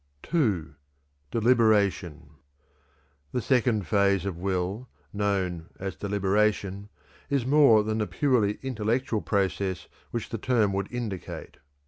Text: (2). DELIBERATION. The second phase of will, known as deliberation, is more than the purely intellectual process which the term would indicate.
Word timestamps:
(2). 0.23 0.73
DELIBERATION. 1.29 2.31
The 3.33 3.41
second 3.43 3.85
phase 3.85 4.25
of 4.25 4.35
will, 4.39 4.89
known 5.13 5.69
as 5.79 5.95
deliberation, 5.95 6.89
is 7.29 7.45
more 7.45 7.83
than 7.83 7.99
the 7.99 8.07
purely 8.07 8.57
intellectual 8.63 9.21
process 9.21 9.87
which 10.09 10.29
the 10.29 10.39
term 10.39 10.73
would 10.73 10.91
indicate. 10.91 11.57